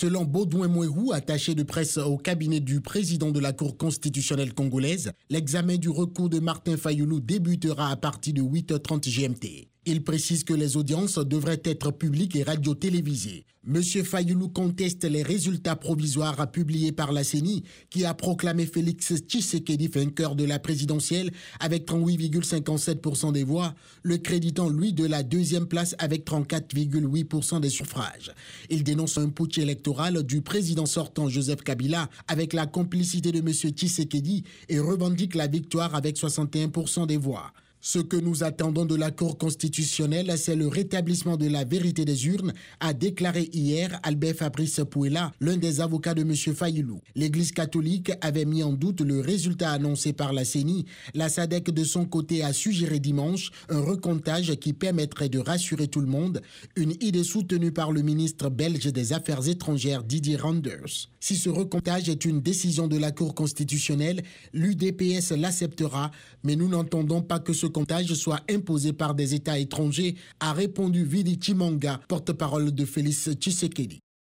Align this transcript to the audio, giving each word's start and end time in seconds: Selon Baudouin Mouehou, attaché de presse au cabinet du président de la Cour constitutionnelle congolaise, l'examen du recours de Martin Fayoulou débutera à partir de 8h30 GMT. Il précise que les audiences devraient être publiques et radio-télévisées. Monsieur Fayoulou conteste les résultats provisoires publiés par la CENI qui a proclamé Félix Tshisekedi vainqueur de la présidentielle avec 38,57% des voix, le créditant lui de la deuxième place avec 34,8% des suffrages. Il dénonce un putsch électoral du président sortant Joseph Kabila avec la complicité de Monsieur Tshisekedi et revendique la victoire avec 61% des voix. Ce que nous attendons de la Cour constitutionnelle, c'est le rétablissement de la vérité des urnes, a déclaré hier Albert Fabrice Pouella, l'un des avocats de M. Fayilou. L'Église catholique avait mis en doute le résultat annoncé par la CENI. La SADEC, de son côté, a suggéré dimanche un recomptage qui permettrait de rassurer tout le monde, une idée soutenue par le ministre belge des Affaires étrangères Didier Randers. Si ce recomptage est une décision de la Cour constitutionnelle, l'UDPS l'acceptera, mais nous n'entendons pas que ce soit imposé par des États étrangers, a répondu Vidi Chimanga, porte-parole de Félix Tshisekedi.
Selon 0.00 0.24
Baudouin 0.24 0.68
Mouehou, 0.68 1.10
attaché 1.12 1.56
de 1.56 1.64
presse 1.64 1.96
au 1.96 2.18
cabinet 2.18 2.60
du 2.60 2.80
président 2.80 3.32
de 3.32 3.40
la 3.40 3.52
Cour 3.52 3.76
constitutionnelle 3.76 4.54
congolaise, 4.54 5.10
l'examen 5.28 5.74
du 5.74 5.88
recours 5.88 6.28
de 6.28 6.38
Martin 6.38 6.76
Fayoulou 6.76 7.18
débutera 7.18 7.90
à 7.90 7.96
partir 7.96 8.34
de 8.34 8.40
8h30 8.40 9.10
GMT. 9.10 9.68
Il 9.90 10.04
précise 10.04 10.44
que 10.44 10.52
les 10.52 10.76
audiences 10.76 11.16
devraient 11.16 11.62
être 11.64 11.92
publiques 11.92 12.36
et 12.36 12.42
radio-télévisées. 12.42 13.46
Monsieur 13.64 14.02
Fayoulou 14.02 14.50
conteste 14.50 15.04
les 15.04 15.22
résultats 15.22 15.76
provisoires 15.76 16.50
publiés 16.50 16.92
par 16.92 17.10
la 17.10 17.24
CENI 17.24 17.62
qui 17.88 18.04
a 18.04 18.12
proclamé 18.12 18.66
Félix 18.66 19.14
Tshisekedi 19.14 19.88
vainqueur 19.88 20.36
de 20.36 20.44
la 20.44 20.58
présidentielle 20.58 21.30
avec 21.58 21.86
38,57% 21.86 23.32
des 23.32 23.44
voix, 23.44 23.74
le 24.02 24.18
créditant 24.18 24.68
lui 24.68 24.92
de 24.92 25.06
la 25.06 25.22
deuxième 25.22 25.66
place 25.66 25.94
avec 25.98 26.26
34,8% 26.26 27.60
des 27.60 27.70
suffrages. 27.70 28.34
Il 28.68 28.84
dénonce 28.84 29.16
un 29.16 29.30
putsch 29.30 29.56
électoral 29.56 30.22
du 30.22 30.42
président 30.42 30.84
sortant 30.84 31.30
Joseph 31.30 31.62
Kabila 31.62 32.10
avec 32.26 32.52
la 32.52 32.66
complicité 32.66 33.32
de 33.32 33.40
Monsieur 33.40 33.70
Tshisekedi 33.70 34.44
et 34.68 34.80
revendique 34.80 35.34
la 35.34 35.46
victoire 35.46 35.94
avec 35.94 36.18
61% 36.18 37.06
des 37.06 37.16
voix. 37.16 37.54
Ce 37.80 38.00
que 38.00 38.16
nous 38.16 38.42
attendons 38.42 38.84
de 38.84 38.96
la 38.96 39.12
Cour 39.12 39.38
constitutionnelle, 39.38 40.34
c'est 40.36 40.56
le 40.56 40.66
rétablissement 40.66 41.36
de 41.36 41.46
la 41.46 41.62
vérité 41.62 42.04
des 42.04 42.26
urnes, 42.26 42.52
a 42.80 42.92
déclaré 42.92 43.48
hier 43.52 44.00
Albert 44.02 44.34
Fabrice 44.34 44.80
Pouella, 44.90 45.32
l'un 45.40 45.56
des 45.56 45.80
avocats 45.80 46.14
de 46.14 46.22
M. 46.22 46.34
Fayilou. 46.34 47.00
L'Église 47.14 47.52
catholique 47.52 48.10
avait 48.20 48.46
mis 48.46 48.64
en 48.64 48.72
doute 48.72 49.00
le 49.00 49.20
résultat 49.20 49.70
annoncé 49.70 50.12
par 50.12 50.32
la 50.32 50.44
CENI. 50.44 50.86
La 51.14 51.28
SADEC, 51.28 51.70
de 51.70 51.84
son 51.84 52.04
côté, 52.04 52.42
a 52.42 52.52
suggéré 52.52 52.98
dimanche 52.98 53.52
un 53.68 53.80
recomptage 53.80 54.56
qui 54.56 54.72
permettrait 54.72 55.28
de 55.28 55.38
rassurer 55.38 55.86
tout 55.86 56.00
le 56.00 56.08
monde, 56.08 56.42
une 56.74 56.94
idée 57.00 57.22
soutenue 57.22 57.70
par 57.70 57.92
le 57.92 58.02
ministre 58.02 58.50
belge 58.50 58.92
des 58.92 59.12
Affaires 59.12 59.46
étrangères 59.46 60.02
Didier 60.02 60.36
Randers. 60.36 61.08
Si 61.20 61.36
ce 61.36 61.48
recomptage 61.48 62.08
est 62.08 62.24
une 62.24 62.40
décision 62.40 62.88
de 62.88 62.98
la 62.98 63.12
Cour 63.12 63.36
constitutionnelle, 63.36 64.22
l'UDPS 64.52 65.30
l'acceptera, 65.36 66.10
mais 66.42 66.56
nous 66.56 66.68
n'entendons 66.68 67.22
pas 67.22 67.38
que 67.38 67.52
ce 67.52 67.68
soit 68.14 68.40
imposé 68.50 68.92
par 68.92 69.14
des 69.14 69.34
États 69.34 69.58
étrangers, 69.58 70.16
a 70.40 70.52
répondu 70.52 71.04
Vidi 71.04 71.38
Chimanga, 71.40 72.00
porte-parole 72.08 72.72
de 72.72 72.84
Félix 72.84 73.30
Tshisekedi. 73.32 74.00